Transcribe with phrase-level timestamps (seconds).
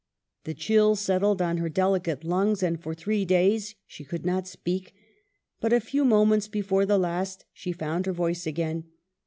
[0.45, 4.95] The chill settled on her delicate lungs, and for three days she could not speak;
[5.59, 8.85] but a few moments before the last she found her voice again.